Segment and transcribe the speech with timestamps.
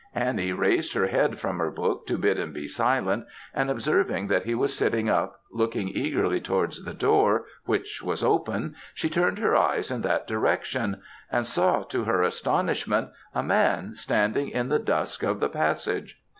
[0.15, 4.45] Annie raised her head from her book to bid him be silent, and observing that
[4.45, 9.55] he was sitting up, looking eagerly towards the door, which was open, she turned her
[9.55, 15.21] eyes in that direction, and saw to her astonishment, a man standing in the dusk
[15.21, 16.19] of the passage.